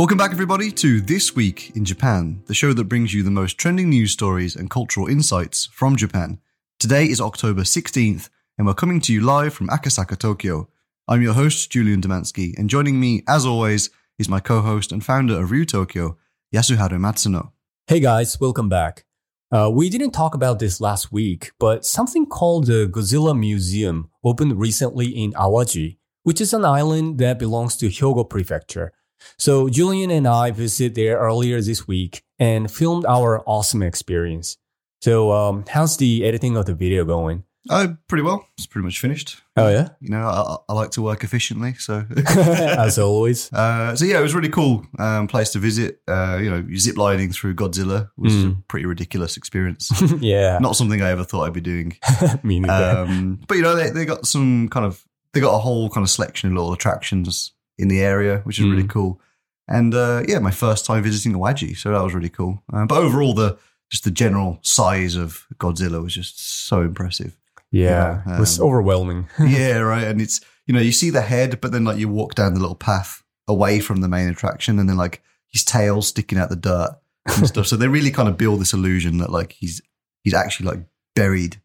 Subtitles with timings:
[0.00, 3.58] Welcome back, everybody, to This Week in Japan, the show that brings you the most
[3.58, 6.40] trending news stories and cultural insights from Japan.
[6.78, 10.68] Today is October 16th, and we're coming to you live from Akasaka, Tokyo.
[11.08, 15.04] I'm your host, Julian Demansky, and joining me, as always, is my co host and
[15.04, 16.16] founder of Ryu Tokyo,
[16.54, 17.50] Yasuharu Matsuno.
[17.90, 19.04] Hey guys, welcome back.
[19.50, 24.60] Uh, we didn't talk about this last week, but something called the Godzilla Museum opened
[24.60, 28.92] recently in Awaji, which is an island that belongs to Hyogo Prefecture.
[29.38, 34.56] So Julian and I visited there earlier this week and filmed our awesome experience.
[35.00, 37.42] So um, how's the editing of the video going?
[37.68, 38.46] Oh, pretty well.
[38.56, 39.42] It's pretty much finished.
[39.64, 42.04] Oh yeah, You know, I, I like to work efficiently, so.
[42.26, 43.52] as always.
[43.52, 46.00] Uh, so yeah, it was really cool um, place to visit.
[46.08, 48.62] Uh, you know, zip lining through Godzilla was a Mm.
[48.68, 49.90] pretty ridiculous experience.
[50.20, 51.96] yeah, Not something I ever thought I'd be doing.
[52.42, 52.98] me neither.
[53.00, 56.04] Um, but you know, they, they got some kind of they got a whole kind
[56.04, 58.90] of selection of little attractions in the area, which is really Mm.
[58.90, 59.20] cool.
[59.68, 62.62] And uh, yeah, my first time visiting the Awaji, so that was really cool.
[62.72, 63.56] Uh, but overall, the
[63.90, 67.36] just the general size of Godzilla was just so impressive.
[67.70, 69.28] Yeah, yeah, it was um, overwhelming.
[69.40, 70.04] yeah, right.
[70.04, 72.60] And it's you know you see the head, but then like you walk down the
[72.60, 76.56] little path away from the main attraction, and then like his tail sticking out the
[76.56, 77.66] dirt and stuff.
[77.66, 79.80] So they really kind of build this illusion that like he's
[80.22, 80.80] he's actually like
[81.16, 81.60] buried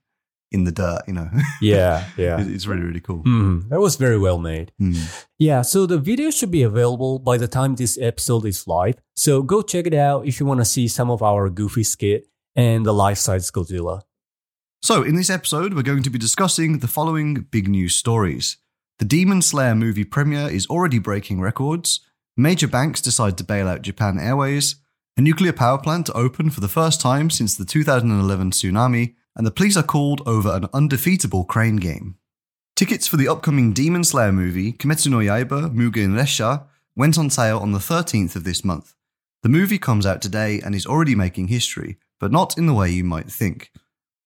[0.51, 1.01] in the dirt.
[1.07, 1.29] You know,
[1.61, 2.39] yeah, yeah.
[2.41, 3.23] It- it's really really cool.
[3.23, 4.71] Mhm, That was very well made.
[4.81, 5.25] Mm.
[5.37, 8.95] Yeah, so the video should be available by the time this episode is live.
[9.15, 12.27] So go check it out if you want to see some of our goofy skit
[12.55, 14.01] and the life size Godzilla.
[14.85, 18.57] So in this episode, we're going to be discussing the following big news stories.
[18.99, 22.01] The Demon Slayer movie premiere is already breaking records.
[22.37, 24.75] Major banks decide to bail out Japan Airways.
[25.17, 29.47] A nuclear power plant to open for the first time since the 2011 tsunami, and
[29.47, 32.17] the police are called over an undefeatable crane game.
[32.75, 36.65] Tickets for the upcoming Demon Slayer movie, Kimetsu no Yaiba Mugen Resha,
[36.95, 38.93] went on sale on the 13th of this month.
[39.41, 42.91] The movie comes out today and is already making history, but not in the way
[42.91, 43.71] you might think.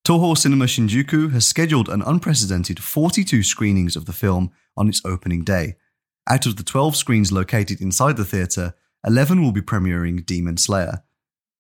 [0.10, 5.44] Toho Cinema Shinjuku has scheduled an unprecedented 42 screenings of the film on its opening
[5.44, 5.76] day.
[6.28, 8.74] Out of the 12 screens located inside the theatre,
[9.06, 11.04] 11 will be premiering Demon Slayer.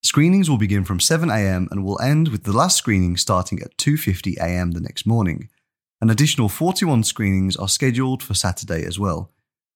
[0.02, 4.72] Screenings will begin from 7am and will end with the last screening starting at 2:50am
[4.74, 5.48] the next morning.
[6.02, 9.32] An additional 41 screenings are scheduled for Saturday as well.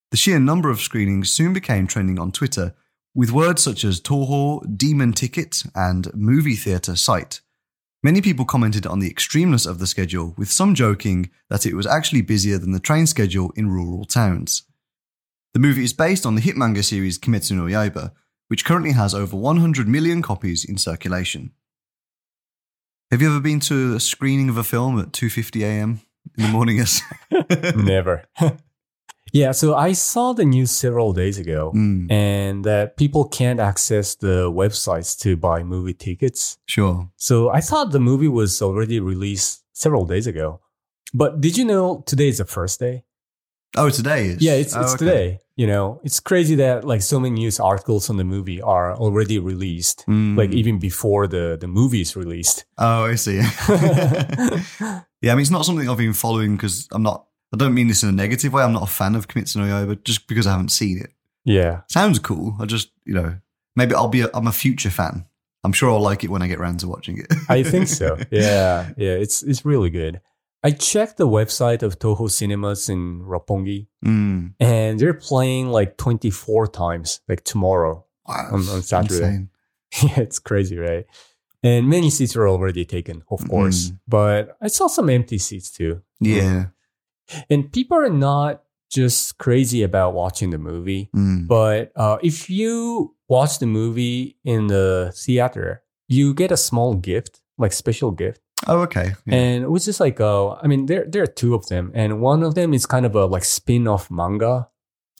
[0.10, 2.74] The sheer number of screenings soon became trending on Twitter,
[3.14, 7.42] with words such as Toho, Demon Ticket, and Movie Theatre Site.
[8.06, 11.88] Many people commented on the extremeness of the schedule, with some joking that it was
[11.88, 14.64] actually busier than the train schedule in rural towns.
[15.54, 18.12] The movie is based on the hit manga series Kimetsu no Yaiba,
[18.50, 21.52] which currently has over 100 million copies in circulation.
[23.10, 26.02] Have you ever been to a screening of a film at 2:50 a.m.
[26.38, 26.84] in the morning?
[27.86, 28.26] Never.
[29.32, 34.16] yeah, so I saw the news several days ago Mm, and that people can't access
[34.16, 36.58] the websites to buy movie tickets.
[36.66, 37.10] sure.
[37.16, 40.60] So I thought the movie was already released several days ago.
[41.14, 43.04] But did you know today is the first day?
[43.76, 44.42] Oh, today is.
[44.42, 44.98] Yeah, it's, Oh, okay.
[44.98, 45.40] today.
[45.56, 49.38] You know, it's crazy that like so many news articles on the movie are already
[49.40, 50.38] released, Mm.
[50.38, 52.66] like even before the, the movie is released.
[52.78, 53.38] Oh, I see.
[55.22, 57.26] yeah, I mean, it's not something I've been following because I'm not.
[57.54, 58.64] I don't mean this in a negative way.
[58.64, 61.12] I'm not a fan of Kimetsu no Yaiba just because I haven't seen it.
[61.46, 61.82] yeah.
[61.90, 62.56] Sounds cool.
[62.60, 63.38] I just, you know,
[63.76, 64.22] maybe I'll be.
[64.22, 65.26] A, I'm a future fan.
[65.64, 67.28] I'm sure I'll like it when I get around to watching it.
[67.48, 68.18] I think so.
[68.32, 70.20] Yeah, yeah, it's it's really good.
[70.66, 74.54] I checked the website of Toho Cinemas in Roppongi, Mm.
[74.60, 78.06] and they're playing like 24 times, like tomorrow.
[78.28, 79.16] Wow, On- on Saturday.
[79.26, 79.50] insane.
[80.04, 81.06] yeah, it's crazy, right?
[81.64, 83.90] And many seats were already taken, of course.
[83.92, 84.00] Mm.
[84.08, 86.02] But I saw some empty seats too.
[86.20, 86.68] Yeah.
[87.50, 91.48] And people are not just crazy about watching the movie, Mm.
[91.48, 97.42] but uh, if you watch the movie in the theater, you get a small gift,
[97.58, 98.40] like special gift.
[98.68, 99.14] Oh, okay.
[99.26, 99.36] Yeah.
[99.36, 102.22] And it was just like, uh, I mean, there there are two of them, and
[102.22, 104.70] one of them is kind of a like spin-off manga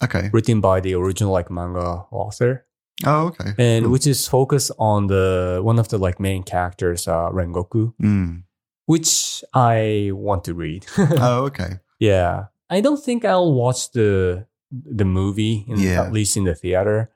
[0.04, 0.30] okay.
[0.32, 2.66] written by the original like manga author,
[3.06, 3.52] Oh, okay.
[3.58, 3.92] and Cool.
[3.92, 8.44] which is focused on the one of the like main characters, uh, Rengoku, Mm.
[8.86, 10.86] which I want to read.
[11.20, 11.80] Oh, okay.
[12.00, 16.02] Yeah, I don't think I'll watch the the movie, in, Yeah.
[16.04, 17.12] at least in the theater.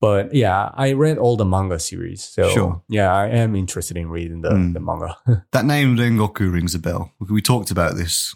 [0.00, 2.82] But yeah, I read all the manga series, so Sure.
[2.88, 4.74] yeah, I am interested in reading the, Mm.
[4.74, 5.16] the manga.
[5.52, 7.12] That name Rengoku rings a bell.
[7.20, 8.34] We talked about this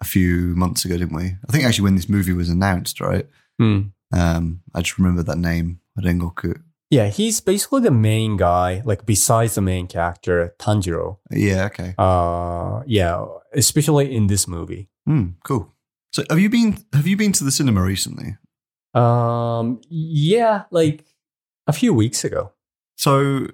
[0.00, 1.36] a few months ago, didn't we?
[1.48, 3.26] I think actually when this movie was announced, right?
[3.58, 3.80] Hmm.
[4.12, 6.60] Um, I just remember that name, Rengoku.
[6.90, 11.18] Yeah, he's basically the main guy, like besides the main character, Tanjiro.
[11.30, 11.94] Yeah, okay.
[11.98, 14.88] Uh yeah, especially in this movie.
[15.04, 15.74] Hmm, cool.
[16.12, 18.36] So have you been have you been to the cinema recently?
[18.94, 21.04] Um yeah, like
[21.66, 22.52] a few weeks ago.
[22.96, 23.48] So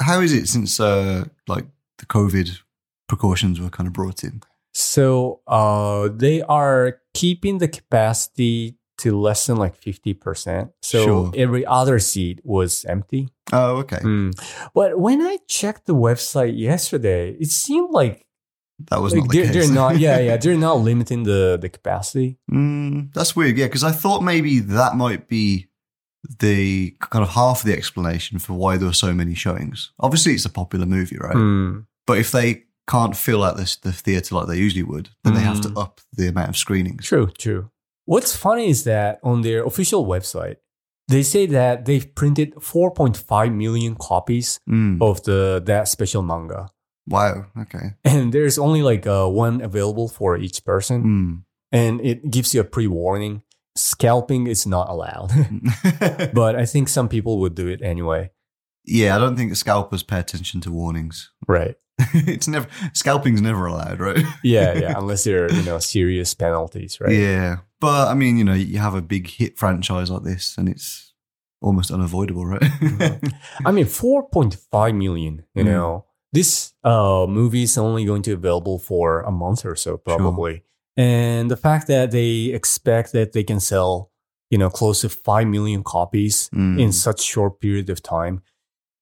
[0.00, 1.66] how is it since uh like
[1.98, 2.60] the COVID
[3.08, 4.40] precautions were kind of brought in?
[4.72, 10.70] So uh they are keeping the capacity to less than like 50%.
[10.82, 11.32] So Sure.
[11.34, 13.28] every other seat was empty.
[13.52, 13.98] Oh, okay.
[13.98, 14.32] Mm.
[14.74, 18.26] But when I checked the website yesterday, it seemed like,
[18.90, 19.54] That was like not the they're, case.
[19.66, 22.38] they're not yeah, yeah, they're not limiting the the capacity.
[22.50, 25.68] Mm, that's weird, yeah, because I thought maybe that might be
[26.38, 29.92] the kind of half of the explanation for why there were so many showings.
[29.98, 31.36] Obviously, it's a popular movie, right?
[31.36, 31.86] Mm.
[32.06, 35.40] But if they can't fill out this, the theatre like they usually would, then they
[35.40, 35.80] have to Mm.
[35.82, 37.06] up the amount of screenings.
[37.06, 37.70] True, true.
[38.10, 40.56] What's funny is that on their official website,
[41.06, 44.98] they say that they've printed 4.5 million copies Mm.
[45.00, 46.66] of the that special manga,
[47.06, 47.46] Wow.
[47.62, 47.94] Okay.
[48.04, 51.32] and there's only like uh, one available for each person, Mm.
[51.70, 53.42] and it gives you a pre-warning.
[53.76, 55.30] Scalping is not allowed,
[56.34, 58.30] but I think some people would do it anyway.
[58.90, 61.30] Yeah, I don't think scalpers pay attention to warnings.
[61.48, 61.76] Right.
[62.14, 64.24] it's never scalping's never allowed, right?
[64.42, 64.94] Yeah, yeah.
[64.98, 67.12] Unless there are you know serious penalties, right?
[67.12, 70.68] Yeah, but I mean, you know, you have a big hit franchise like this, and
[70.68, 71.12] it's
[71.60, 72.62] almost unavoidable, right?
[73.66, 75.66] I mean, 4.5 million, you Mm.
[75.66, 79.96] know, this uh, movie is only going to be available for a month or so,
[79.98, 80.62] probably.
[80.96, 84.10] And the fact that they expect that they can sell,
[84.50, 86.80] you know, close to 5 million copies Mm.
[86.80, 88.40] in such short period of time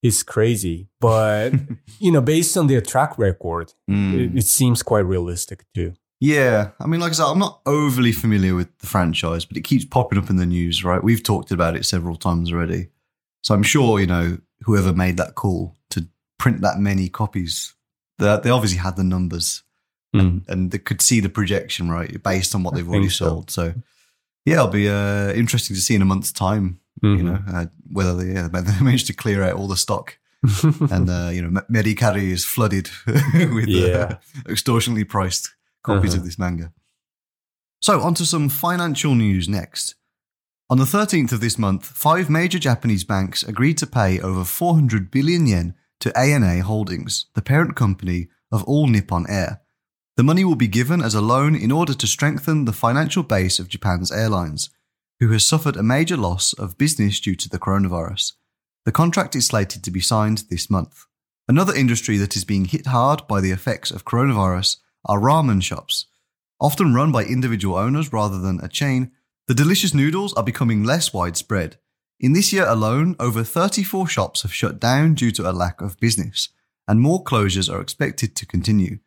[0.02, 0.88] is crazy.
[1.00, 1.52] But,
[1.98, 4.14] you know, based on their track record, Mm.
[4.34, 5.94] it, it seems quite realistic too.
[6.20, 9.62] Yeah, I mean, like I said, I'm not overly familiar with the franchise, but it
[9.62, 11.02] keeps popping up in the news, right?
[11.02, 12.88] We've talked about it several times already.
[13.44, 16.08] So I'm sure, you know, whoever made that call to
[16.38, 17.74] print that many copies,
[18.18, 19.62] they, they obviously had the numbers
[20.14, 20.48] Mm.
[20.48, 23.26] and they could see the projection, right, based on what they've already think so.
[23.26, 23.50] sold.
[23.50, 23.74] So,
[24.46, 27.22] yeah, it'll be uh, interesting to see in a month's time, you Mhm.
[27.22, 30.18] know, uh, whether they, yeah, they managed to clear out all the stock.
[30.90, 33.86] and uh, you know, Me- Mercari is flooded with Yeah.
[33.96, 34.14] uh,
[34.48, 36.20] extortionately priced copies Uh-huh.
[36.20, 36.72] of this manga.
[37.80, 39.94] So, on to some financial news next.
[40.70, 45.10] On the 13th of this month, five major Japanese banks agreed to pay over 400
[45.10, 49.60] billion yen to ANA Holdings, the parent company of All Nippon Air.
[50.16, 53.58] The money will be given as a loan in order to strengthen the financial base
[53.58, 54.70] of Japan's airlines,
[55.20, 58.32] who has suffered a major loss of business due to the coronavirus.
[58.84, 61.06] The contract is slated to be signed this month.
[61.48, 66.06] Another industry that is being hit hard by the effects of coronavirus are ramen shops.
[66.60, 69.12] Often run by individual owners rather than a chain,
[69.46, 71.78] the delicious noodles are becoming less widespread.
[72.20, 76.00] In this year alone, over 34 shops have shut down due to a lack of
[76.00, 76.50] business,
[76.86, 78.98] and more closures are expected to continue.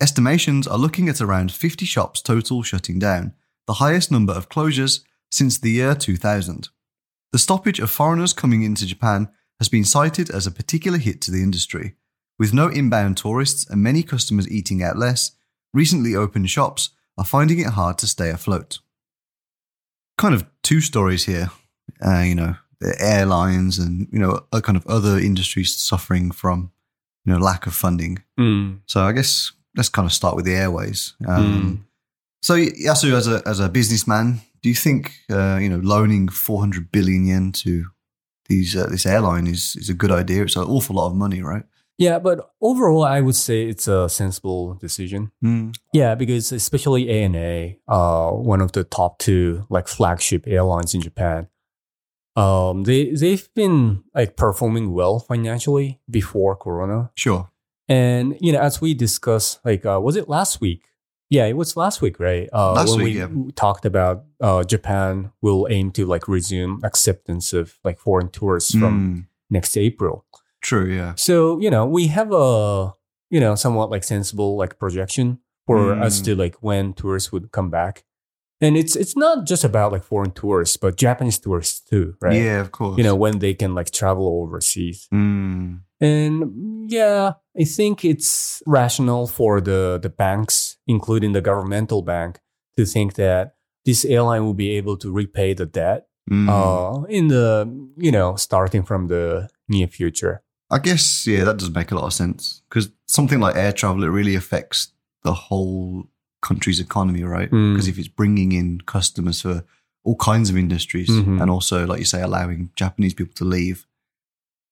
[0.00, 3.32] Estimations are looking at around 50 shops total shutting down,
[3.66, 6.68] the highest number of closures since the year 2000.
[7.32, 9.28] The stoppage of foreigners coming into Japan
[9.58, 11.94] has been cited as a particular hit to the industry.
[12.38, 15.32] With no inbound tourists and many customers eating out less,
[15.74, 18.78] recently opened shops are finding it hard to stay afloat.
[20.16, 21.50] Kind of two stories here,
[22.04, 26.70] uh, you know, the airlines and, you know, a kind of other industries suffering from,
[27.24, 28.22] you know, lack of funding.
[28.38, 28.78] Mm.
[28.86, 31.14] So I guess let's kind of start with the airways.
[31.26, 31.84] Um,
[32.40, 36.90] So Yasu, as a as a businessman, do you think uh, you know loaning 400
[36.92, 37.84] billion yen to
[38.48, 40.42] these uh, this airline is is a good idea?
[40.42, 41.64] It's an awful lot of money, right?
[42.00, 45.32] Yeah, but overall, I would say it's a sensible decision.
[45.44, 45.74] Mm.
[45.92, 51.48] Yeah, because especially ANA, uh, one of the top two like flagship airlines in Japan,
[52.36, 57.50] um, they they've been like performing well financially before Corona, Sure.
[57.88, 60.82] and you know as we discussed, like uh, was it last week?
[61.30, 62.48] Yeah, it was last week, right?
[62.52, 63.28] Uh, Last when week, we yeah.
[63.54, 68.94] talked about uh, Japan will aim to like resume acceptance of like foreign tourists from
[68.98, 69.26] Mm.
[69.50, 70.24] next April.
[70.62, 70.86] True.
[70.90, 71.14] Yeah.
[71.16, 72.94] So, you know, we have a,
[73.30, 76.02] you know, somewhat like sensible like projection for Mm.
[76.02, 78.04] us to like when tourists would come back.
[78.60, 82.34] And it's it's not just about like foreign tourists, but Japanese tourists too, right?
[82.34, 82.60] Yeah.
[82.60, 82.98] Of course.
[82.98, 85.08] You know, when they can like travel overseas.
[85.12, 85.80] Mm.
[86.00, 92.40] And yeah, I think it's rational for the the banks, including the governmental bank,
[92.76, 96.46] to think that this airline will be able to repay the debt Mm.
[96.50, 100.42] uh in the, you know, starting from the near future.
[100.70, 104.04] I guess yeah, that does make a lot of sense because something like air travel
[104.04, 104.92] it really affects
[105.24, 106.04] the whole
[106.40, 107.50] country's economy, right?
[107.50, 107.74] Mm.
[107.74, 109.64] Because if it's bringing in customers for
[110.04, 111.40] all kinds of industries Mhm.
[111.42, 113.86] and also, like you say, allowing Japanese people to leave,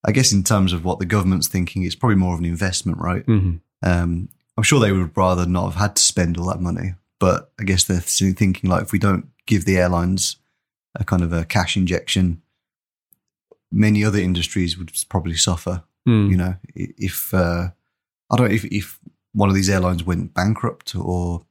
[0.05, 2.99] I guess in terms of what the government's thinking, it's probably more of an investment,
[2.99, 3.25] right?
[3.27, 6.95] hmm Um, I'm sure they would rather not have had to spend all that money,
[7.21, 10.37] but I guess they're thinking like if we don't give the airlines
[10.95, 12.41] a kind of a cash injection,
[13.71, 15.83] many other industries would probably suffer.
[16.09, 16.31] Mm.
[16.31, 17.69] You know, if uh,
[18.31, 18.99] I don't know if if
[19.33, 21.45] one of these airlines went bankrupt or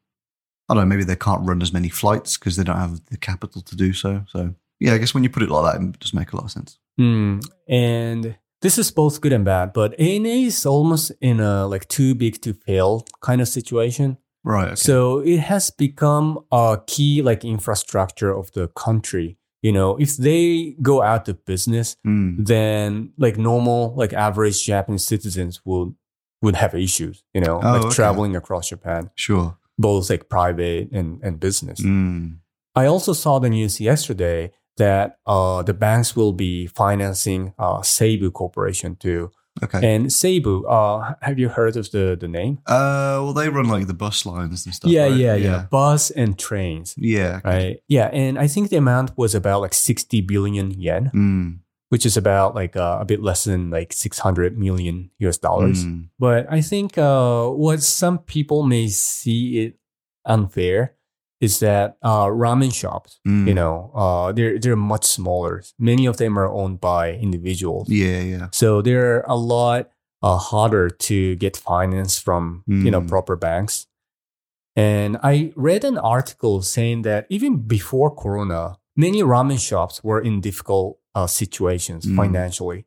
[0.70, 3.18] I don't know, maybe they can't run as many flights because they don't have the
[3.18, 4.24] capital to do so.
[4.28, 6.46] So yeah, I guess when you put it like that, it does make a lot
[6.46, 6.80] of sense.
[7.00, 11.88] Mm, and this is both good and bad, but ANA is almost in a like
[11.88, 14.18] too big to fail kind of situation.
[14.44, 14.68] Right.
[14.68, 14.76] Okay.
[14.76, 19.38] So it has become a key like infrastructure of the country.
[19.62, 25.06] You know, if they go out of business, Mm, then like normal, like average Japanese
[25.06, 25.96] citizens would
[26.42, 27.24] would have issues.
[27.34, 27.96] You know, Oh, like okay.
[27.96, 29.58] traveling across Japan, sure.
[29.78, 31.82] Both like private and and business.
[31.82, 32.38] Mm,
[32.76, 38.32] I also saw the news yesterday that uh, the banks will be financing uh, Seibu
[38.34, 39.32] Corporation too.
[39.64, 39.96] okay.
[39.96, 42.60] And Seibu, uh, have you heard of the, the name?
[42.68, 44.92] Uh, well, they run like the bus lines and stuff.
[44.92, 45.16] yeah, right?
[45.16, 47.38] yeah, yeah, Bus and trains, yeah.
[47.38, 47.50] okay.
[47.50, 47.78] right?
[47.88, 52.18] Yeah, and I think the amount was about like 60 billion yen, Mm, which is
[52.18, 55.86] about like uh, a bit less than like 600 million US dollars.
[55.86, 59.78] mm, But I think uh, what some people may see it
[60.26, 60.96] unfair
[61.42, 63.48] is that uh, ramen shops, mm.
[63.48, 65.62] you know, uh, they're they're much smaller.
[65.78, 68.48] Many of them are owned by individuals, Yeah, yeah.
[68.52, 69.90] so they're a lot
[70.24, 73.10] uh, harder to get finance from you know Mm.
[73.10, 73.86] proper banks.
[74.76, 80.42] And I read an article saying that even before Corona, many ramen shops were in
[80.42, 82.16] difficult uh, situations Mm.
[82.16, 82.86] financially.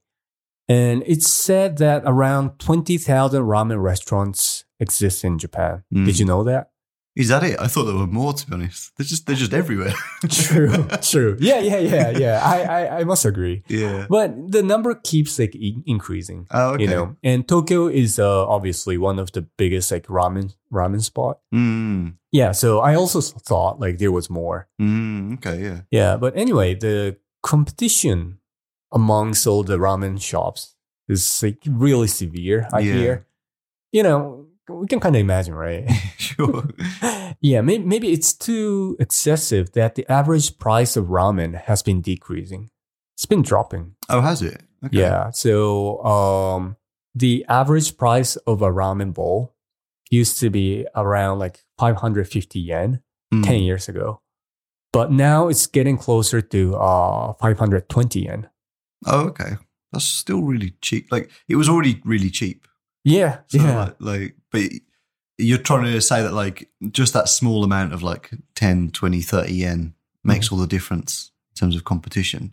[0.68, 5.82] And it's said that around 20,000 ramen restaurants exist in Japan.
[5.94, 6.04] Mm.
[6.04, 6.70] Did you know that?
[7.16, 7.58] Is that it?
[7.58, 8.32] I thought there were more.
[8.32, 9.92] To be honest, they're just they're just everywhere.
[10.28, 11.37] True, true.
[11.40, 12.40] Yeah, yeah, yeah, yeah.
[12.44, 13.64] I, I, I must agree.
[13.66, 14.06] yeah.
[14.08, 15.56] But the number keeps like
[15.87, 16.47] increasing.
[16.52, 16.85] Oh, okay.
[16.85, 21.40] You know, and Tokyo is uh, obviously one of the biggest like ramen ramen spot.
[21.52, 24.68] Mm, Yeah, so I also thought like there was more.
[24.80, 25.61] mm, okay.
[25.61, 25.80] Yeah.
[25.90, 28.38] Yeah, but anyway, the competition
[28.92, 30.75] amongst all the ramen shops
[31.09, 32.68] is like really severe.
[32.73, 32.92] I Yeah.
[32.95, 33.26] hear.
[33.92, 35.88] You know, we can kind of imagine, right?
[36.18, 36.68] sure.
[37.40, 42.71] yeah, maybe, maybe it's too excessive that the average price of ramen has been decreasing.
[43.16, 43.95] It's been dropping.
[44.09, 44.62] Oh, has it?
[44.85, 44.99] Okay.
[44.99, 45.30] Yeah.
[45.30, 46.76] So um,
[47.14, 49.54] the average price of a ramen bowl
[50.11, 53.02] used to be around like 550 yen
[53.35, 53.45] Mm.
[53.45, 54.23] 10 years ago.
[54.92, 58.49] But now it's getting closer to uh, 520 yen.
[59.07, 59.57] Oh, okay.
[59.92, 61.11] That's still really cheap.
[61.11, 62.66] Like it was already really cheap.
[63.04, 63.38] Yeah.
[63.49, 63.78] So yeah.
[63.78, 64.62] like, like, but
[65.38, 69.52] you're trying to say that like just that small amount of like 10, 20, 30
[69.52, 70.54] yen makes Mm-hmm.
[70.57, 72.52] all the difference in terms of competition.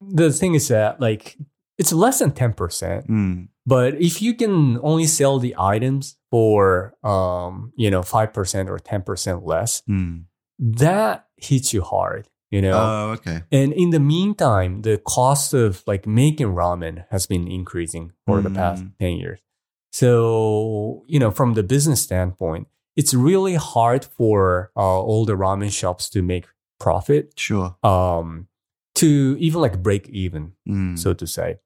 [0.00, 1.36] the thing is that like
[1.78, 3.06] it's less than 10%.
[3.06, 3.48] Mm.
[3.66, 9.46] But if you can only sell the items for um, you know, 5% or 10%
[9.46, 10.24] less, Mm.
[10.58, 12.72] That hits you hard, you know.
[12.72, 13.42] Oh, okay.
[13.52, 18.50] And in the meantime, the cost of like making ramen has been increasing for the
[18.50, 18.92] past Mm.
[18.98, 19.40] 10 years.
[19.92, 25.70] So, you know, from the business standpoint, it's really hard for uh, all the ramen
[25.72, 26.46] shops to make
[26.80, 27.76] profit, Sure.
[27.82, 28.48] um,
[28.96, 30.98] to even like break even, Mm.
[30.98, 31.58] so to say.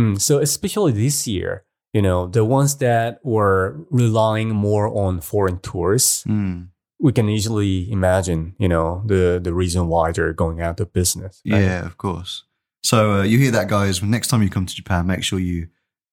[0.00, 1.64] Mm, so, especially this year,
[1.94, 6.68] you know, the ones that were relying more on foreign tourists, Mm.
[6.98, 11.42] We can easily imagine, you know, the, the reason why they're going out of business.
[11.46, 11.60] right?
[11.60, 12.44] Yeah, of course.
[12.82, 14.02] So uh, you hear that, guys.
[14.02, 15.68] Next time you come to Japan, make sure you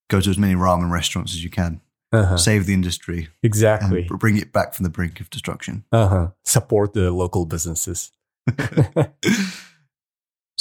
[0.09, 1.81] go to as many ramen restaurants as you can.
[2.11, 2.37] Uh-huh.
[2.37, 4.03] Save the industry Exactly.
[4.07, 5.83] bring it back from the brink of destruction.
[5.91, 6.27] Uh-huh.
[6.43, 8.11] Support the local businesses.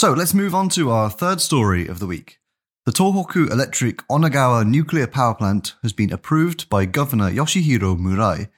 [0.03, 2.41] So let's move on to our third story of the week.
[2.87, 8.49] The Tohoku Electric Onagawa nuclear power plant has been approved by Governor Yoshihiro Murai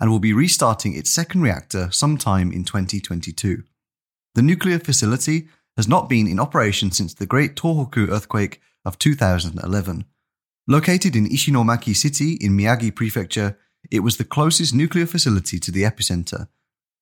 [0.00, 3.62] and will be restarting its second reactor sometime in 2022.
[4.34, 10.04] The nuclear facility has not been in operation since the Great Tohoku earthquake of 2011.
[10.66, 13.58] Located in Ishinomaki City in Miyagi Prefecture,
[13.90, 16.48] it was the closest nuclear facility to the epicenter.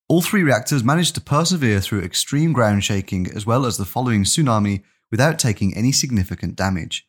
[0.09, 4.25] All three reactors managed to persevere through extreme ground shaking as well as the following
[4.25, 7.07] tsunami without taking any significant damage.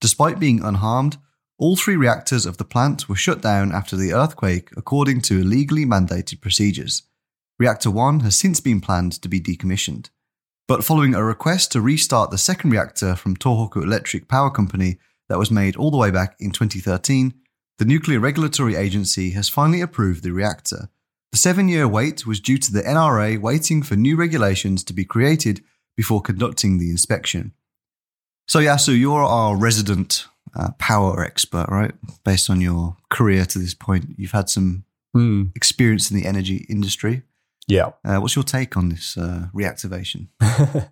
[0.00, 1.18] Despite being unharmed,
[1.58, 5.84] all three reactors of the plant were shut down after the earthquake according to legally
[5.84, 7.02] mandated procedures.
[7.58, 10.10] Reactor 1 has since been planned to be decommissioned.
[10.66, 15.38] But following a request to restart the second reactor from Tohoku Electric Power Company that
[15.38, 17.34] was made all the way back in 2013,
[17.78, 20.88] the Nuclear Regulatory Agency has finally approved the reactor.
[21.30, 25.04] The seven year wait was due to the NRA waiting for new regulations to be
[25.04, 25.62] created
[25.96, 27.52] before conducting the inspection.
[28.46, 31.92] So Yasu, you're our resident uh, power expert, right?
[32.24, 35.42] Based on your career to this point, you've had some Hmm.
[35.54, 37.22] experience in the energy industry.
[37.68, 37.90] Yeah.
[38.04, 40.28] Uh, what's your take on this uh, reactivation?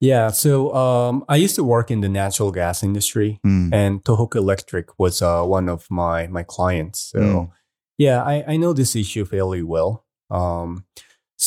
[0.00, 0.28] yeah.
[0.30, 3.72] So um, I used to work in the natural gas industry, Mm.
[3.72, 7.00] and Tohoku Electric was uh, one of my my clients.
[7.12, 7.50] So Mm.
[7.98, 10.04] yeah, I, I know this issue fairly well.
[10.30, 10.84] Um,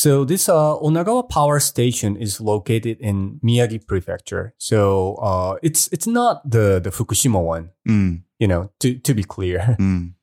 [0.00, 4.54] so this uh, Onagawa Power Station is located in Miyagi Prefecture.
[4.56, 7.68] So uh, it's it's not the the Fukushima one.
[7.86, 8.22] Mm.
[8.38, 9.76] You know, to to be clear.
[9.90, 10.14] Mm.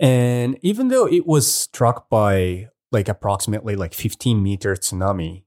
[0.00, 5.44] And even though it was struck by like approximately like 15 meter tsunami,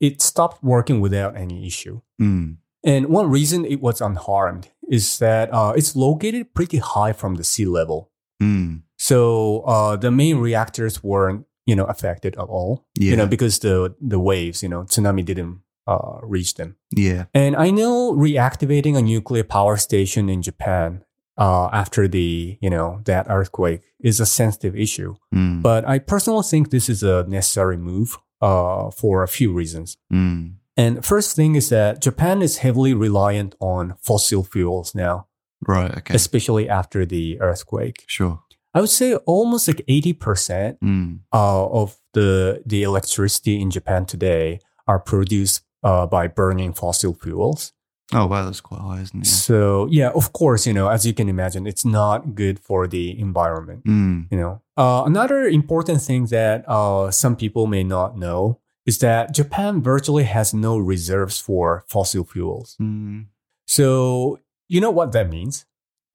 [0.00, 2.02] it stopped working without any issue.
[2.20, 2.58] Mm.
[2.84, 7.44] And one reason it was unharmed is that uh, it's located pretty high from the
[7.44, 8.10] sea level.
[8.42, 8.82] Mm.
[8.98, 12.86] So uh, the main reactors weren't, you know, affected at all.
[12.98, 13.10] Yeah.
[13.10, 16.76] You know, because the the waves, you know, tsunami didn't uh, reach them.
[16.96, 17.24] Yeah.
[17.34, 21.04] And I know reactivating a nuclear power station in Japan
[21.38, 25.14] uh, after the, you know, that earthquake is a sensitive issue.
[25.34, 25.62] Mm.
[25.62, 29.96] But I personally think this is a necessary move uh, for a few reasons.
[30.12, 30.54] Mm.
[30.76, 35.26] And first thing is that Japan is heavily reliant on fossil fuels now,
[35.66, 35.90] Right.
[35.98, 36.14] Okay.
[36.14, 38.04] especially after the earthquake.
[38.06, 38.40] Sure.
[38.76, 41.20] I would say almost like 80% Mm.
[41.32, 47.72] uh, of the, the electricity in Japan today are produced uh, by burning fossil fuels.
[48.12, 49.26] Oh wow, that's quite high, isn't it?
[49.26, 53.18] So yeah, of course, you know, as you can imagine, it's not good for the
[53.18, 53.84] environment.
[53.84, 54.28] Mm.
[54.30, 59.34] You know, uh, another important thing that uh, some people may not know is that
[59.34, 62.76] Japan virtually has no reserves for fossil fuels.
[62.80, 63.26] Mm.
[63.66, 65.64] So you know what that means?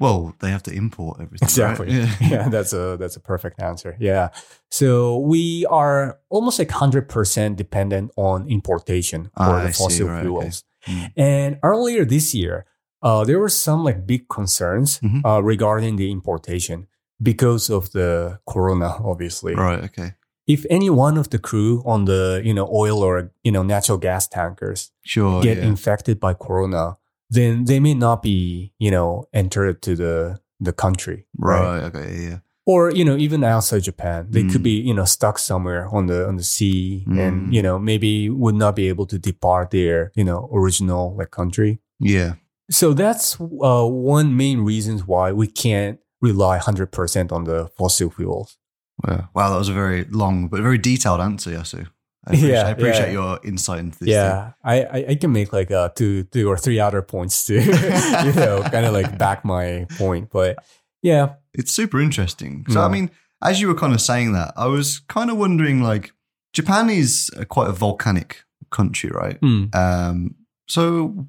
[0.02, 1.46] Well, they have to import everything.
[1.46, 1.88] Exactly.
[1.88, 2.10] Right?
[2.22, 2.30] Yeah.
[2.34, 3.96] yeah, that's a that's a perfect answer.
[4.00, 4.30] Yeah.
[4.70, 9.84] So we are almost like hundred percent dependent on importation for Ah, the I see.
[9.84, 10.24] fossil Right, okay.
[10.28, 10.64] fuels.
[10.88, 11.12] Mm.
[11.18, 12.66] And earlier this year,
[13.04, 15.22] uh, there were some like big concerns Mhm.
[15.26, 16.88] uh, regarding the importation
[17.22, 19.54] because of the corona, obviously.
[19.56, 19.84] Right.
[19.86, 20.14] Okay.
[20.48, 23.98] If any one of the crew on the you know oil or you know natural
[24.00, 25.42] gas tankers Sure.
[25.44, 25.66] get yeah.
[25.70, 26.98] infected by corona,
[27.32, 31.84] then they may not be you know entered to the the country, right.
[31.90, 32.28] Okay.
[32.30, 32.38] Yeah.
[32.68, 34.70] Or you know even outside Japan, they could Mm.
[34.72, 37.20] be you know stuck somewhere on the on the sea, Mm.
[37.20, 41.32] and you know maybe would not be able to depart their you know original like
[41.32, 41.80] country.
[42.00, 42.34] Yeah.
[42.70, 48.58] So that's uh, one main reasons why we can't rely 100% on the fossil fuels.
[49.04, 49.30] Wow.
[49.36, 49.50] Wow.
[49.52, 51.88] That was a very long but very detailed answer, Yasu.
[52.26, 53.12] I appreciate, Yeah, I appreciate yeah.
[53.14, 54.10] your insight into this.
[54.10, 57.56] yeah, I, I, I can make like uh, two, two or three other points to,
[57.56, 60.30] you know, kind of like back my point.
[60.32, 60.58] But
[61.02, 61.34] yeah.
[61.54, 62.66] It's super interesting.
[62.70, 63.10] So, I mean,
[63.42, 66.12] as you were kind of saying that, I was kind of wondering like,
[66.54, 69.40] Japan is a, quite a volcanic country, right?
[69.42, 70.36] mm, Um,
[70.68, 71.26] so,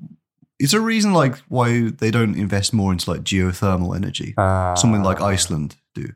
[0.60, 4.34] is there a reason like why they don't invest more into like geothermal energy?
[4.36, 6.10] uh, Something like Iceland do.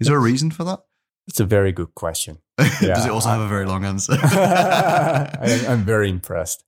[0.00, 0.80] Is there a reason for that?
[1.28, 2.38] It's a very good question.
[2.80, 4.12] Does it also have a very long answer?
[4.22, 6.64] I, I'm very impressed.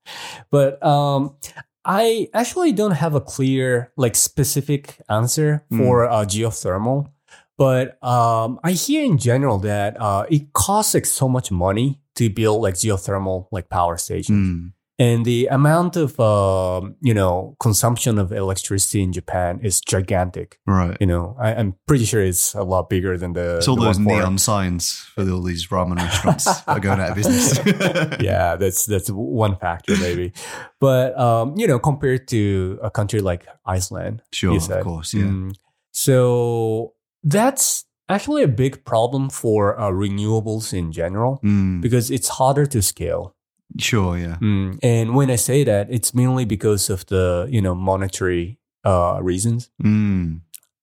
[0.51, 1.37] But um,
[1.85, 5.79] I actually don't have a clear, like, specific answer Hmm.
[5.79, 7.09] for uh, geothermal.
[7.57, 12.29] But um, I hear in general that uh, it costs like so much money to
[12.29, 18.19] build like geothermal like power stations, Mm, and the amount of um, you know consumption
[18.19, 20.59] of electricity in Japan is gigantic.
[20.67, 20.97] right.
[21.01, 23.57] You know, I, I'm pretty sure it's a lot bigger than the.
[23.59, 27.17] It's all the those neon signs for all these ramen restaurants are going out of
[27.17, 27.59] business.
[28.21, 30.33] yeah, that's that's one factor maybe,
[30.81, 35.25] but um, you know, compared to a country like Iceland, Sure, of course, yeah.
[35.25, 35.55] Mm,
[35.91, 42.67] so that's actually a big problem for uh, renewables in general Mm, because it's harder
[42.67, 43.34] to scale.
[43.79, 44.37] Sure, yeah.
[44.41, 49.19] Mm, and when I say that, it's mainly because of the you know monetary uh,
[49.23, 49.71] reasons.
[49.83, 50.41] Mm,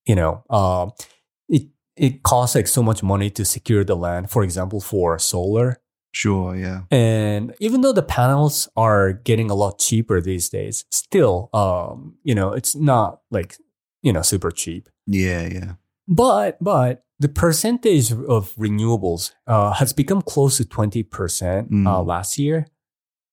[0.08, 0.90] You know, uh,
[1.48, 4.30] it it costs like so much money to secure the land.
[4.32, 5.78] For example, for solar.
[6.14, 6.82] sure, yeah.
[6.92, 12.36] And even though the panels are getting a lot cheaper these days, still, um, you
[12.36, 13.56] know, it's not like,
[14.04, 14.90] you know, super cheap.
[15.08, 15.72] Yeah, yeah.
[16.08, 22.06] But, but the percentage of renewables uh, has become close to 20% uh, Mm.
[22.06, 22.66] last year.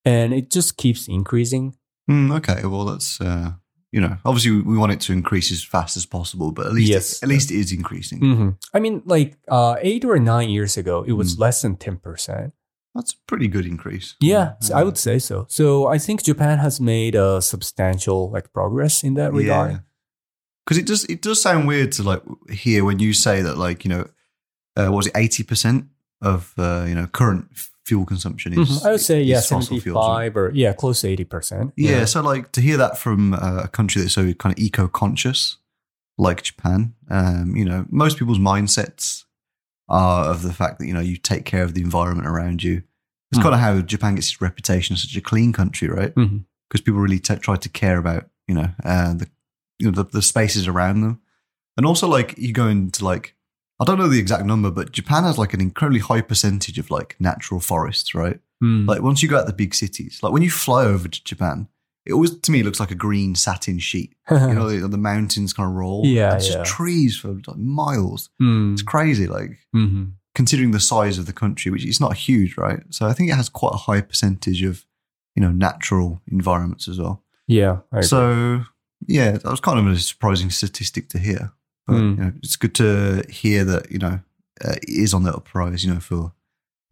[0.09, 1.75] And it just keeps increasing.
[2.11, 3.53] Mm, okay, well, that's, uh,
[3.92, 6.90] you know, obviously we- want it to increase as fast as possible, but at least,
[6.90, 7.23] Yes.
[7.23, 8.18] at least it is increasing.
[8.21, 11.40] hmm I mean, like uh, eight or nine years ago, it was Mm.
[11.44, 12.53] less than 10%.
[12.94, 14.14] That's a pretty good increase.
[14.21, 15.47] Yeah, so I would say so.
[15.49, 19.83] So I think Japan has made a substantial like progress in that regard.
[20.64, 23.85] Because it does, it does sound weird to like hear when you say that, like,
[23.85, 24.05] you know,
[24.77, 25.87] uh, what was it eighty percent
[26.21, 27.44] of uh, you know current
[27.88, 28.68] fuel consumption is.
[28.68, 28.87] Mhm.
[28.87, 31.72] I would say yeah, seventy five or yeah, close to eighty percent.
[31.77, 35.57] Yeah, so like to hear that from uh, a country that's so kind of eco-conscious,
[36.18, 39.24] like Japan, um, you know, most people's mindsets
[39.88, 42.83] are of the fact that you know you take care of the environment around you.
[43.33, 43.42] It's Mm.
[43.42, 46.14] kind of how Japan gets its reputation as such a clean country, right?
[46.14, 49.29] Because people really t- try to care about you know uh, the
[49.79, 51.20] you know the, the spaces around them,
[51.77, 53.35] and also like you go into like
[53.81, 56.91] I don't know the exact number, but Japan has like an incredibly high percentage of
[56.91, 58.41] like natural forests, right?
[58.62, 58.88] Mm.
[58.88, 61.69] Like once you go out the big cities, like when you fly over to Japan,
[62.05, 64.14] it always to me looks like a green satin sheet.
[64.31, 66.03] You know, the, the mountains kind of roll.
[66.05, 66.57] Yeah, it's yeah.
[66.59, 68.31] just trees for like miles.
[68.43, 68.73] Mm.
[68.73, 70.12] It's crazy, like Mhm.
[70.35, 72.81] considering the size of the country, which is not huge, right?
[72.91, 74.85] So I think it has quite a high percentage of
[75.37, 77.23] you know natural environments as well.
[77.47, 77.79] Yeah.
[78.01, 78.64] So
[79.07, 81.53] yeah, that was kind of a surprising statistic to hear.
[81.88, 82.18] But Mm.
[82.18, 84.20] you know, it's good to hear that you know
[84.64, 86.33] uh, it is on the uprise, you know, for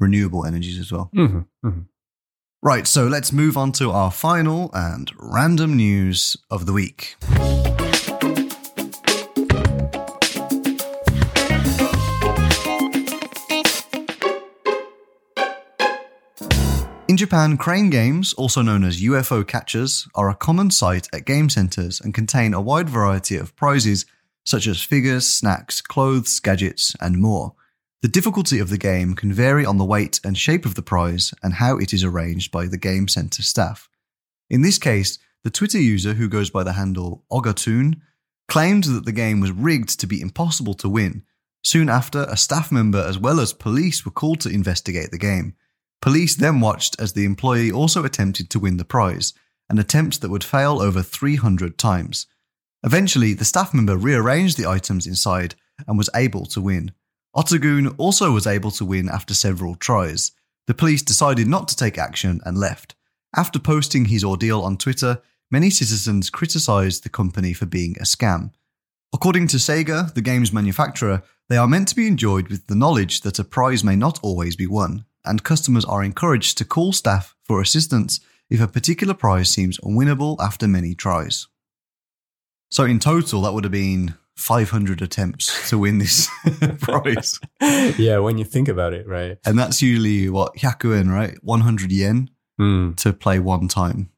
[0.00, 1.10] renewable energies as well.
[1.14, 1.46] Mhm.
[1.64, 1.84] Mhm.
[2.62, 7.16] Right, so let's move on to our final and random news of the week.
[17.08, 21.48] In Japan, crane games, also known as UFO catchers, are a common sight at game
[21.48, 24.04] centers and contain a wide variety of prizes
[24.46, 27.54] such as figures, snacks, clothes, gadgets, and more.
[28.02, 31.34] The difficulty of the game can vary on the weight and shape of the prize
[31.42, 33.88] and how it is arranged by the game center staff.
[34.48, 38.00] In this case, the Twitter user who goes by the handle Ogatoon
[38.48, 41.24] claimed that the game was rigged to be impossible to win.
[41.64, 45.56] Soon after, a staff member as well as police were called to investigate the game.
[46.00, 49.32] Police then watched as the employee also attempted to win the prize,
[49.68, 52.26] an attempt that would fail over 300 times.
[52.86, 55.56] Eventually, the staff member rearranged the items inside
[55.88, 56.92] and was able to win.
[57.34, 60.30] Otagoon also was able to win after several tries.
[60.68, 62.94] The police decided not to take action and left.
[63.36, 65.20] After posting his ordeal on Twitter,
[65.50, 68.52] many citizens criticized the company for being a scam.
[69.12, 73.22] According to Sega, the game's manufacturer, they are meant to be enjoyed with the knowledge
[73.22, 77.34] that a prize may not always be won, and customers are encouraged to call staff
[77.42, 81.48] for assistance if a particular prize seems unwinnable after many tries.
[82.70, 86.28] So, in total, that would have been 500 attempts to win this
[86.80, 87.40] prize.
[87.98, 89.38] yeah, when you think about it, right?
[89.46, 91.34] And that's usually what, hyakuen, right?
[91.42, 92.96] 100 yen Mm.
[92.96, 94.08] to play one time.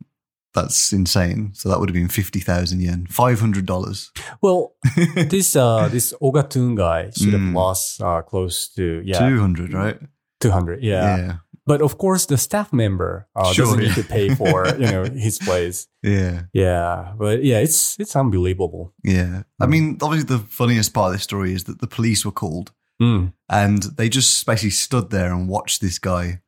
[0.54, 1.50] That's insane.
[1.54, 4.10] So that would have been 50,000 yen, $500.
[4.40, 4.74] Well,
[5.16, 7.54] this uh this Ogatoon guy should have Mm.
[7.54, 9.98] lost uh close to yeah 200, right?
[10.40, 10.82] two hundred.
[10.84, 11.38] Yeah.
[11.70, 13.88] But of course, the staff member uh, Sure, doesn't yeah.
[13.88, 15.86] need to pay for you know his place.
[16.02, 16.42] Yeah.
[16.52, 18.92] Yeah, but yeah, it's it's unbelievable.
[19.04, 19.42] Yeah.
[19.62, 19.70] I Mm.
[19.70, 22.68] mean, obviously, the funniest part of this story is that the police were called
[23.02, 23.32] Mm.
[23.48, 26.40] and they just basically stood there and watched this guy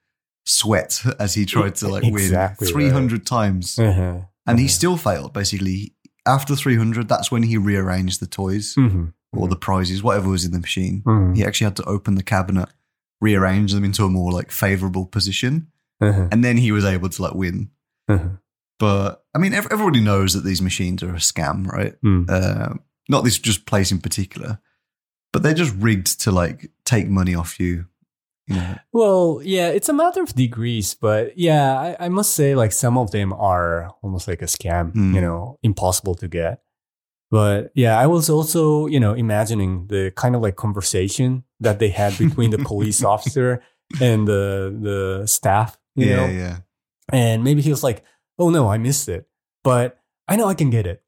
[0.45, 3.79] sweat as he tried to like Exactly win 300 times.
[3.79, 4.21] Uh-huh.
[4.47, 4.79] And he Uh-huh.
[4.79, 5.95] still failed, basically.
[6.27, 9.13] After 300, that's when he rearranged the toys Mhm.
[9.33, 11.03] or the prizes, whatever was in the machine.
[11.07, 11.37] Mhm.
[11.37, 12.69] He actually had to open the cabinet,
[13.21, 15.69] rearrange them into a more like favorable position,
[16.01, 16.29] Uh-huh.
[16.33, 17.71] and then he was able to like win.
[18.09, 18.29] Uh-huh.
[18.79, 21.95] But I mean, everybody knows that these machines are a scam, right?
[22.03, 22.29] Mm.
[22.31, 22.75] Uh,
[23.09, 24.59] not this just place in particular,
[25.33, 27.87] but they're just rigged to like take money off you.
[28.47, 32.55] You know, Well, yeah, it's a matter of degrees, but yeah, I, I must say,
[32.57, 35.15] like some of them are almost like a scam, Mm.
[35.15, 36.61] you know, impossible to get.
[37.31, 41.91] But yeah, I was also, you know, imagining the kind of like conversation that they
[41.91, 43.63] had between the police officer
[44.01, 46.57] and the the staff, you yeah, know, yeah,
[47.13, 48.03] and maybe he was like,
[48.39, 49.29] "Oh no, I missed it,
[49.63, 51.03] but I know I can get it."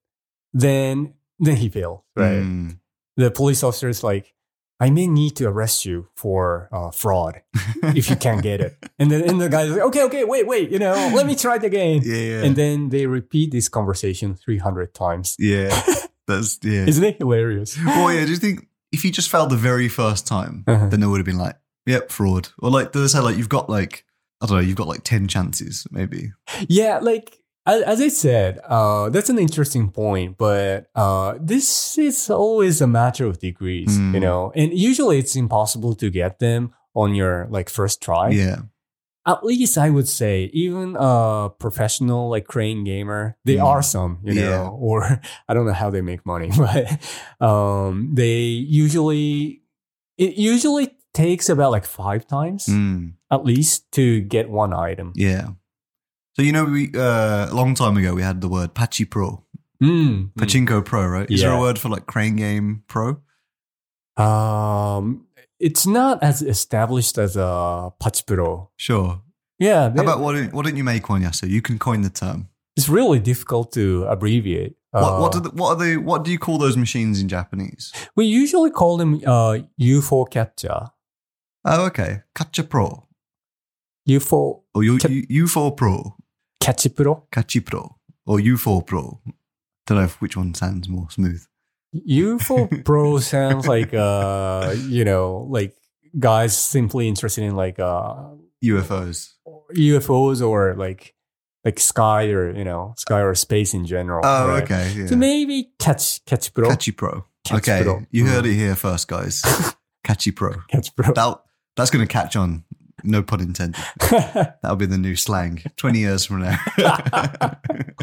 [0.52, 2.42] Then then he failed, right?
[2.42, 2.78] Mm.
[3.16, 4.32] The police officer is like,
[4.78, 7.42] "I may need to arrest you for uh, fraud."
[7.96, 8.76] if you can't get it.
[8.98, 11.56] And then and the guy's like, okay, okay, wait, wait, you know, let me try
[11.56, 12.00] it again.
[12.04, 15.35] yeah, yeah, And then they repeat this conversation 300 times.
[15.38, 15.70] yeah.
[16.26, 16.87] That's yeah.
[16.87, 17.76] Isn't it hilarious?
[17.85, 18.24] well, yeah.
[18.24, 20.88] Do you think if you just failed the very first time, Uh-huh.
[20.88, 21.56] then they would have been like,
[21.87, 24.04] "Yep, fraud," or like they say, like you've got like
[24.40, 26.32] I don't know, you've got like ten chances, maybe.
[26.68, 32.28] Yeah, like as, as I said, uh, that's an interesting point, but uh, this is
[32.30, 34.14] always a matter of degrees, Mm.
[34.14, 38.30] you know, and usually it's impossible to get them on your like first try.
[38.30, 38.62] Yeah,
[39.24, 43.64] At least I would say, even a professional like crane gamer, they Mm.
[43.64, 44.68] are some, you know, Yeah.
[44.68, 46.90] or I don't know how they make money, but
[47.40, 48.42] um, they
[48.85, 49.62] usually
[50.18, 55.12] it usually takes about like five times Mm, at least to get one item.
[55.14, 55.48] yeah.
[56.37, 59.44] So you know, we uh, a long time ago we had the word Pachi Pro,
[59.82, 60.32] Mm.
[60.35, 61.30] Pachinko Pro, right?
[61.30, 63.20] Is there a word for like crane game pro?
[64.16, 65.26] Um,
[65.68, 68.68] it's not as established as a Pachipro.
[68.77, 69.22] Sure.
[69.59, 71.48] Yeah, How about why don't, why don't you make one, Yasu?
[71.48, 72.48] You can coin the term.
[72.77, 74.75] it's really difficult to abbreviate.
[74.90, 75.96] What, what, Uh, do the, what are they?
[75.96, 77.92] What do you call those machines in Japanese?
[78.16, 80.81] we usually call them uh, UFO catcher.
[81.64, 82.22] Oh, okay.
[82.35, 83.07] Catcher Pro
[84.09, 86.16] UFO or U, Ca- U, U4 Pro,
[86.61, 87.22] Catchipro.
[87.31, 87.96] Kachi Pro
[88.27, 89.20] or U4 Pro.
[89.87, 91.44] Don't know which one sounds more smooth.
[91.94, 95.76] UFO Pro sounds like uh, you know, like
[96.18, 98.14] guys simply interested in like uh
[98.64, 99.33] UFOs.
[99.74, 101.14] UFOs or like
[101.64, 104.20] like sky or you know sky or space in general.
[104.24, 104.62] Oh, right?
[104.62, 104.92] okay.
[104.96, 105.07] Yeah.
[105.07, 106.68] So maybe catch catch pro.
[106.70, 107.24] Kachi Pro.
[107.44, 108.02] Catch okay, Pro.
[108.11, 108.52] you heard Mm.
[108.52, 109.42] it here first, guys.
[110.07, 110.55] Kachi Pro.
[110.68, 111.12] Catch pro.
[111.12, 111.42] That
[111.76, 112.64] that's going to catch on.
[113.05, 113.81] No pun intended.
[114.11, 115.61] That'll be the new slang.
[115.76, 116.57] Twenty years from now.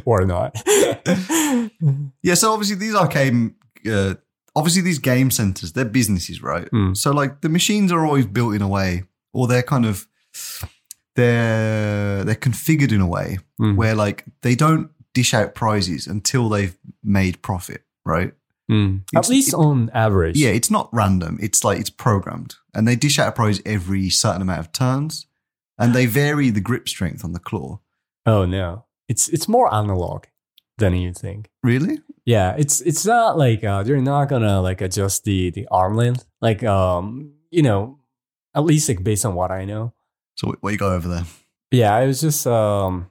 [0.05, 0.61] or not.
[2.21, 2.33] yeah.
[2.33, 3.53] So obviously these arcade,
[3.87, 4.15] uh,
[4.55, 6.69] obviously these game centers, they're businesses, right?
[6.71, 6.95] Mm.
[6.97, 10.07] So like the machines are always built in a way, or they're kind of
[11.15, 13.75] they're they're configured in a way Mm.
[13.75, 18.33] where like they don't dish out prizes until they've made profit, right?
[18.71, 19.01] Mm.
[19.15, 20.37] At least it- on average.
[20.37, 21.37] Yeah, it's not random.
[21.41, 25.25] It's like it's programmed, and they dish out a prize every certain amount of turns,
[25.77, 27.79] and they vary the grip strength on the claw.
[28.25, 30.25] Oh no, it's it's more analog
[30.79, 31.49] than you think.
[31.63, 31.99] Really?
[32.25, 36.25] Yeah, it's it's not like uh, they're not gonna like adjust the the arm length.
[36.41, 37.99] Like um, you know,
[38.55, 39.93] at least like based on what I know.
[40.35, 41.25] So what, you got over there?
[41.71, 43.09] Yeah, I was just um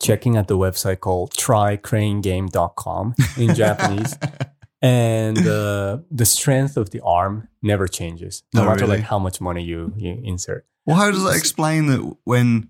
[0.00, 4.16] checking at the website called trycranegame.com in Japanese.
[4.80, 8.98] And uh, the strength of the arm never changes, no Oh, matter really?
[8.98, 10.66] like how much money you, you insert.
[10.86, 12.68] Well, how does that explain that when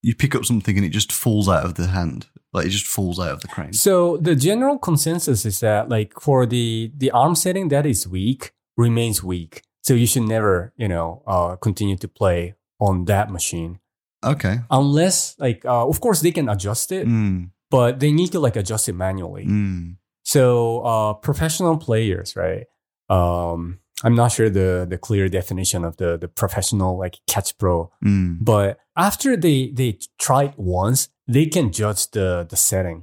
[0.00, 2.86] you pick up something and it just falls out of the hand, like it just
[2.86, 3.72] falls out of the crane?
[3.72, 8.52] So the general consensus is that like for the the arm setting that is weak
[8.76, 9.62] remains weak.
[9.82, 13.78] So you should never, you know, uh, continue to play on that machine
[14.24, 14.60] Okay.
[14.70, 18.54] unless like uh, of course they can adjust it, Mm, but they need to like
[18.56, 19.44] adjust it manually.
[19.46, 19.96] mm.
[20.24, 22.66] So uh, professional players, right?
[23.10, 27.90] Um, I'm not sure the the clear definition of the the professional like catch pro,
[28.04, 28.38] Mm.
[28.40, 33.02] but after they they try it once, they can judge the the setting.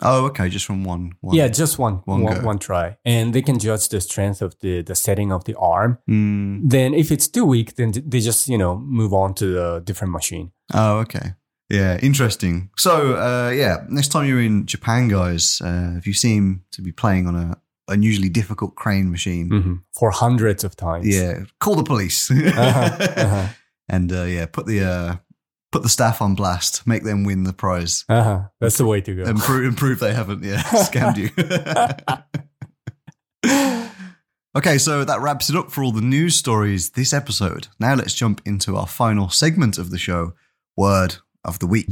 [0.00, 0.48] Oh, okay.
[0.48, 1.10] Just from one.
[1.20, 1.34] one.
[1.36, 4.82] Yeah, just one One one, one try, and they can judge the strength of the
[4.82, 5.98] the setting of the arm.
[6.08, 6.70] Mm.
[6.70, 10.12] Then if it's too weak, then they just you know move on to the different
[10.12, 10.52] machine.
[10.74, 11.34] Oh, okay.
[11.70, 12.70] Yeah, interesting.
[12.76, 16.92] So, uh, yeah, next time you're in Japan, guys, uh, if you seem to be
[16.92, 17.56] playing on a
[17.88, 19.80] unusually difficult crane machine, Mhm.
[19.98, 21.06] for hundreds of times.
[21.06, 23.48] yeah, call the police Uh-huh, uh-huh,
[23.88, 25.16] and uh, yeah, put the uh,
[25.72, 28.48] put the staff on blast, make them win the prize, uh-huh.
[28.60, 29.24] That's the way to go.
[29.24, 31.30] and prove, and prove they haven't yeah scammed you.
[34.56, 37.68] Okay, so that wraps it up for all the news stories this episode.
[37.78, 40.32] Now let's jump into our final segment of the show
[40.76, 41.88] Word of the Week.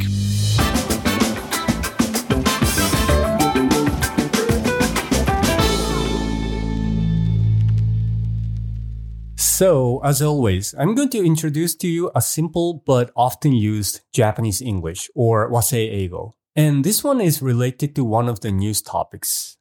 [9.61, 14.61] So, as always, I'm going to introduce to you a simple but often used Japanese
[14.61, 16.33] English or wasei eigo.
[16.55, 19.57] And this one is related to one of the news topics.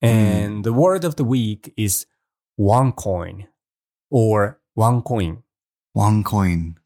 [0.00, 2.06] And the word of the week is
[2.54, 3.48] one coin
[4.08, 5.42] or one coin.
[5.94, 6.76] One coin.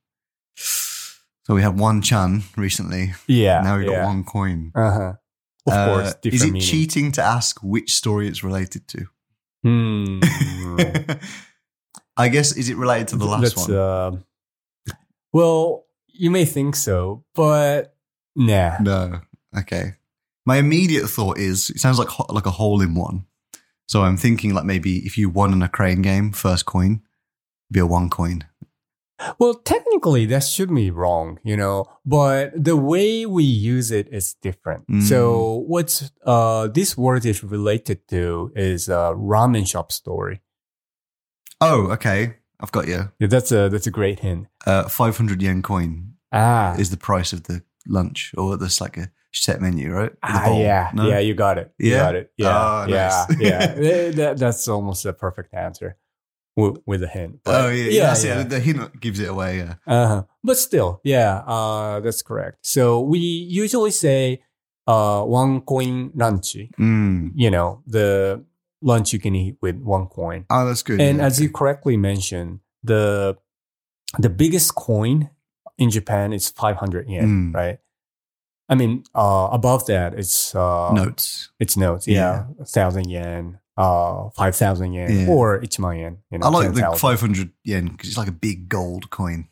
[0.57, 3.13] So we had one chan recently.
[3.27, 3.61] Yeah.
[3.61, 4.07] now we got yeah.
[4.07, 4.73] one coin.
[4.75, 5.13] Uh-huh.
[5.67, 6.63] Of Uh, course, different is it meaning.
[6.63, 9.01] cheating to ask which story it's related to?
[9.65, 10.21] Hmm.
[12.17, 13.77] I guess is it related to the last That's, one?
[13.77, 14.13] Uh,
[15.33, 17.95] well, you may think so, but
[18.37, 18.77] nah.
[18.81, 19.21] no.
[19.59, 19.95] Okay.
[20.45, 23.25] My immediate thought is it sounds like ho- like a hole in one.
[23.89, 27.03] So I'm thinking like maybe if you won in a crane game, first coin,
[27.71, 28.45] be a one coin.
[29.39, 34.35] Well, technically, that should be wrong, you know, but the way we use it is
[34.35, 34.89] different.
[34.89, 35.03] Mm.
[35.03, 40.41] So, what's uh, this word is related to is a ramen shop story.
[41.63, 42.35] Oh, okay.
[42.61, 43.11] I've got you.
[43.19, 44.47] Yeah, that's a that's a great hint.
[44.67, 49.11] Uh, 500 yen coin Ah, is the price of the lunch, or there's like a
[49.33, 50.13] set menu, right?
[50.23, 51.09] Ah yeah, No?
[51.09, 51.73] yeah, you got it.
[51.79, 52.31] You got it.
[52.37, 53.41] Yeah, Oh, yeah, nice.
[53.41, 53.67] yeah.
[54.11, 55.97] That, that's almost a perfect answer
[56.57, 57.41] with, with a hint.
[57.45, 58.17] But Oh yeah, yeah.
[58.23, 58.41] Yeah.
[58.43, 58.49] it.
[58.51, 59.59] The hint gives it away.
[59.59, 59.75] Yeah.
[59.87, 60.23] Uh-huh.
[60.45, 62.59] But still, yeah, uh, that's correct.
[62.63, 64.43] So we usually say
[64.87, 66.57] uh, one coin lunch.
[66.79, 67.33] Mm.
[67.35, 68.45] You know, the
[68.83, 70.45] lunch you can eat with one coin.
[70.51, 71.01] Oh, that's good.
[71.01, 71.45] And yeah, as okay.
[71.45, 73.37] you correctly mentioned, the
[74.19, 75.31] the biggest coin
[75.79, 77.55] in Japan is 500 yen, Mm.
[77.55, 77.79] right?
[78.69, 81.51] I mean, uh, above that, it's uh, notes.
[81.59, 82.07] it's notes.
[82.07, 85.29] Yeah, a thousand yen, uh, 5,000 yen Yeah.
[85.29, 86.19] or 1万 yen.
[86.31, 89.49] You know, I like the 500 yen because it's like a big gold coin.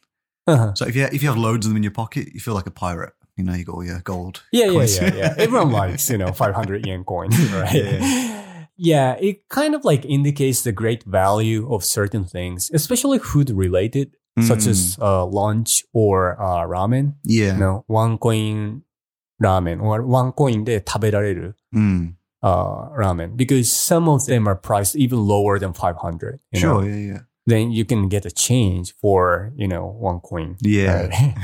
[0.47, 0.73] Uh-huh.
[0.75, 2.67] So if you if you have loads of them in your pocket, you feel like
[2.67, 3.13] a pirate.
[3.37, 4.43] You know, you got all your gold.
[4.53, 5.35] Yeah, yeah, yeah, yeah.
[5.39, 7.75] Everyone likes, you know, 500 yen coin, right?
[7.75, 8.45] Yeah.
[8.83, 14.17] Yeah, it kind of like indicates the great value of certain things, especially food related,
[14.39, 14.43] mm.
[14.43, 15.03] such as mm.
[15.03, 17.17] uh, lunch or uh, ramen.
[17.23, 17.53] Yeah.
[17.53, 18.83] You know, one coin
[19.43, 22.15] ramen or one coin de taberareru mm.
[22.43, 26.41] uh, ramen because some of them are priced even lower than 500.
[26.53, 26.89] You sure, know?
[26.89, 27.19] yeah, yeah.
[27.45, 30.57] Then you can get a change for, you know, one coin.
[30.63, 31.09] Yeah.
[31.09, 31.35] Right?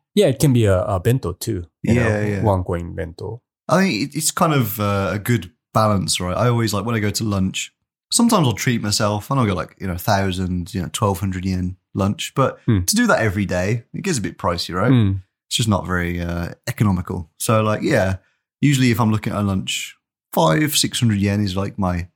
[0.14, 1.66] yeah, it can be a, a bento too.
[1.82, 2.42] Yeah, know, yeah.
[2.42, 3.42] One coin bento.
[3.68, 6.36] I think it's kind of uh, a good balance, right?
[6.36, 7.72] I always like when I go to lunch.
[8.10, 11.44] Sometimes I'll treat myself, and I'll go like you know thousand, you know twelve hundred
[11.44, 12.34] yen lunch.
[12.34, 12.82] But Hmm.
[12.82, 14.90] to do that every day, it gets a bit pricey, right?
[14.92, 15.22] Mm.
[15.48, 17.30] It's just not very uh, economical.
[17.38, 18.16] So like, yeah,
[18.60, 19.96] usually if I'm looking at a lunch,
[20.32, 22.08] five six hundred yen is like my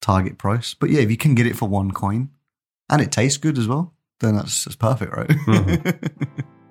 [0.00, 0.74] target price.
[0.74, 2.30] But yeah, if you can get it for one coin,
[2.90, 5.30] and it tastes good as well, then that's, that's perfect, right?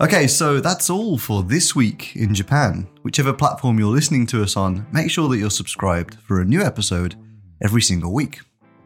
[0.00, 2.86] okay, so that's all for this week in Japan.
[3.02, 6.62] Whichever platform you're listening to us on, make sure that you're subscribed for a new
[6.62, 7.16] episode
[7.62, 8.40] every single week.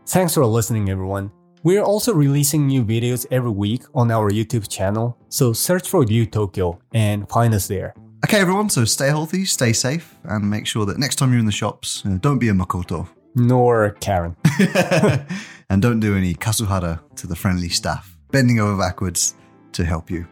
[0.06, 1.30] Thanks for listening, everyone.
[1.64, 6.24] We're also releasing new videos every week on our YouTube channel, so search for View
[6.24, 7.94] Tokyo and find us there.
[8.24, 11.46] Okay, everyone, so stay healthy, stay safe, and make sure that next time you're in
[11.46, 13.08] the shops, uh, don't be a Makoto.
[13.34, 14.36] Nor Karen.
[15.70, 19.34] and don't do any kasuhara to the friendly staff, bending over backwards
[19.72, 20.26] to help you.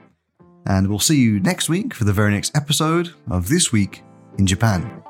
[0.66, 4.02] And we'll see you next week for the very next episode of This Week
[4.38, 5.02] in Japan.